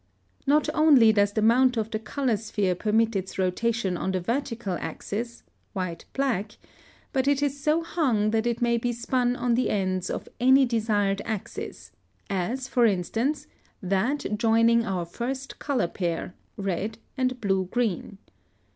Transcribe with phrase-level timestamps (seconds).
[0.01, 4.11] + (122) Not only does the mount of the color sphere permit its rotation on
[4.11, 5.43] the vertical axis
[5.73, 6.57] (white black),
[7.13, 10.65] but it is so hung that it may be spun on the ends of any
[10.65, 11.91] desired axis,
[12.31, 13.45] as, for instance,
[13.79, 18.17] that joining our first color pair, red and blue green.